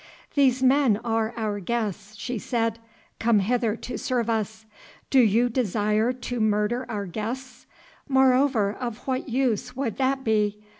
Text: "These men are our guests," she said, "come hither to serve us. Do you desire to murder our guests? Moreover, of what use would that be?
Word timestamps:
"These 0.33 0.63
men 0.63 0.99
are 1.03 1.31
our 1.37 1.59
guests," 1.59 2.15
she 2.15 2.39
said, 2.39 2.79
"come 3.19 3.37
hither 3.37 3.75
to 3.75 3.99
serve 3.99 4.31
us. 4.31 4.65
Do 5.11 5.19
you 5.19 5.47
desire 5.47 6.11
to 6.11 6.39
murder 6.39 6.87
our 6.89 7.05
guests? 7.05 7.67
Moreover, 8.09 8.73
of 8.73 9.05
what 9.05 9.29
use 9.29 9.75
would 9.75 9.97
that 9.97 10.23
be? 10.23 10.59